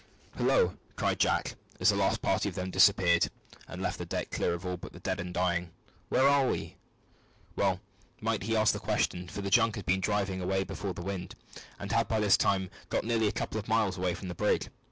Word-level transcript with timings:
"Hillo!" 0.35 0.79
cried 0.95 1.19
Jack, 1.19 1.53
as 1.79 1.89
the 1.89 1.95
last 1.95 2.23
party 2.23 2.49
of 2.49 2.55
them 2.55 2.71
disappeared, 2.71 3.29
and 3.67 3.83
left 3.83 3.99
the 3.99 4.05
deck 4.07 4.31
clear 4.31 4.55
of 4.55 4.65
all 4.65 4.75
but 4.75 4.93
the 4.93 4.99
dead 4.99 5.21
or 5.21 5.25
dying, 5.25 5.69
"where 6.09 6.27
are 6.27 6.47
we?" 6.47 6.75
Well 7.55 7.79
might 8.19 8.41
he 8.41 8.55
ask 8.57 8.73
the 8.73 8.79
question, 8.79 9.27
for 9.27 9.41
the 9.43 9.51
junk 9.51 9.75
had 9.75 9.85
been 9.85 10.01
driving 10.01 10.41
away 10.41 10.63
before 10.63 10.95
the 10.95 11.03
wind, 11.03 11.35
and 11.77 11.91
had 11.91 12.07
by 12.07 12.19
this 12.19 12.35
time 12.35 12.71
got 12.89 13.03
nearly 13.03 13.27
a 13.27 13.31
couple 13.31 13.59
of 13.59 13.67
miles 13.67 13.95
away 13.99 14.15
from 14.15 14.27
the 14.27 14.33
brig. 14.33 14.69